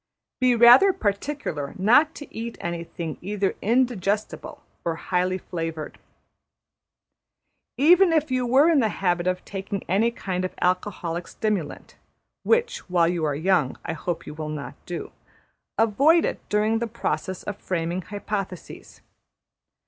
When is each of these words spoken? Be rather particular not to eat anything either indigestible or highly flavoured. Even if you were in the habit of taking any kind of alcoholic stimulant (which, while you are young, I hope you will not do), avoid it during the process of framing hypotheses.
Be 0.39 0.55
rather 0.55 0.93
particular 0.93 1.75
not 1.77 2.15
to 2.15 2.35
eat 2.35 2.57
anything 2.59 3.19
either 3.21 3.53
indigestible 3.61 4.63
or 4.83 4.95
highly 4.95 5.37
flavoured. 5.37 5.99
Even 7.77 8.11
if 8.11 8.31
you 8.31 8.43
were 8.47 8.67
in 8.67 8.79
the 8.79 8.89
habit 8.89 9.27
of 9.27 9.45
taking 9.45 9.83
any 9.87 10.09
kind 10.09 10.43
of 10.43 10.55
alcoholic 10.59 11.27
stimulant 11.27 11.97
(which, 12.41 12.89
while 12.89 13.07
you 13.07 13.23
are 13.25 13.35
young, 13.35 13.77
I 13.85 13.93
hope 13.93 14.25
you 14.25 14.33
will 14.33 14.49
not 14.49 14.73
do), 14.87 15.11
avoid 15.77 16.25
it 16.25 16.39
during 16.49 16.79
the 16.79 16.87
process 16.87 17.43
of 17.43 17.57
framing 17.59 18.01
hypotheses. 18.01 19.01